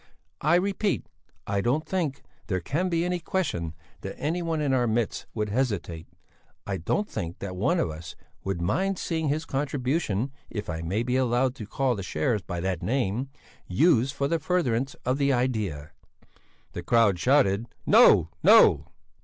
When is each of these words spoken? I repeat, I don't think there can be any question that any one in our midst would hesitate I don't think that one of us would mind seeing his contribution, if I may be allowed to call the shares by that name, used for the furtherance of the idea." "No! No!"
I 0.41 0.55
repeat, 0.55 1.05
I 1.45 1.61
don't 1.61 1.85
think 1.85 2.23
there 2.47 2.59
can 2.59 2.89
be 2.89 3.05
any 3.05 3.19
question 3.19 3.75
that 3.99 4.15
any 4.17 4.41
one 4.41 4.59
in 4.59 4.73
our 4.73 4.87
midst 4.87 5.27
would 5.35 5.49
hesitate 5.49 6.07
I 6.65 6.77
don't 6.77 7.07
think 7.07 7.37
that 7.37 7.55
one 7.55 7.79
of 7.79 7.91
us 7.91 8.15
would 8.43 8.63
mind 8.63 8.97
seeing 8.97 9.27
his 9.27 9.45
contribution, 9.45 10.31
if 10.49 10.71
I 10.71 10.81
may 10.81 11.03
be 11.03 11.17
allowed 11.17 11.53
to 11.57 11.67
call 11.67 11.93
the 11.93 12.01
shares 12.01 12.41
by 12.41 12.59
that 12.61 12.81
name, 12.81 13.29
used 13.67 14.15
for 14.15 14.27
the 14.27 14.39
furtherance 14.39 14.95
of 15.05 15.19
the 15.19 15.31
idea." 15.31 15.91
"No! 17.85 18.29
No!" 18.41 18.87